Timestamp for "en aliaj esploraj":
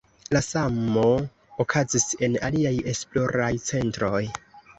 2.29-3.53